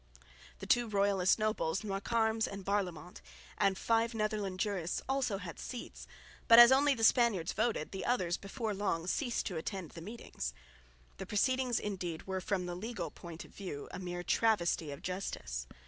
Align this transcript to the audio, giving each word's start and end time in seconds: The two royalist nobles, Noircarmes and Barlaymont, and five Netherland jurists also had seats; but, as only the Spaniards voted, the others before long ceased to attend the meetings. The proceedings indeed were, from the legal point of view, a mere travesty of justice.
The 0.57 0.65
two 0.65 0.87
royalist 0.87 1.37
nobles, 1.37 1.81
Noircarmes 1.83 2.47
and 2.47 2.65
Barlaymont, 2.65 3.21
and 3.55 3.77
five 3.77 4.15
Netherland 4.15 4.59
jurists 4.59 4.99
also 5.07 5.37
had 5.37 5.59
seats; 5.59 6.07
but, 6.47 6.57
as 6.57 6.71
only 6.71 6.95
the 6.95 7.03
Spaniards 7.03 7.53
voted, 7.53 7.91
the 7.91 8.03
others 8.03 8.35
before 8.35 8.73
long 8.73 9.05
ceased 9.05 9.45
to 9.45 9.57
attend 9.57 9.91
the 9.91 10.01
meetings. 10.01 10.55
The 11.17 11.27
proceedings 11.27 11.79
indeed 11.79 12.25
were, 12.25 12.41
from 12.41 12.65
the 12.65 12.73
legal 12.73 13.11
point 13.11 13.45
of 13.45 13.51
view, 13.53 13.89
a 13.91 13.99
mere 13.99 14.23
travesty 14.23 14.89
of 14.89 15.03
justice. 15.03 15.67